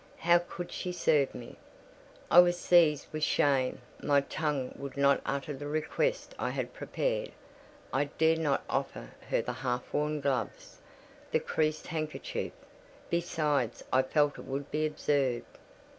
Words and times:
How 0.17 0.39
could 0.39 0.71
she 0.71 0.91
serve 0.91 1.35
me? 1.35 1.57
I 2.31 2.39
was 2.39 2.57
seized 2.57 3.13
with 3.13 3.21
shame: 3.21 3.83
my 4.01 4.21
tongue 4.21 4.73
would 4.77 4.97
not 4.97 5.21
utter 5.27 5.53
the 5.53 5.67
request 5.67 6.33
I 6.39 6.49
had 6.49 6.73
prepared. 6.73 7.31
I 7.93 8.05
dared 8.05 8.39
not 8.39 8.63
offer 8.67 9.11
her 9.29 9.43
the 9.43 9.53
half 9.53 9.93
worn 9.93 10.19
gloves, 10.19 10.79
the 11.31 11.39
creased 11.39 11.85
handkerchief: 11.85 12.51
besides, 13.11 13.83
I 13.93 14.01
felt 14.01 14.39
it 14.39 14.45
would 14.45 14.71
be 14.71 14.87
absurd. 14.87 15.43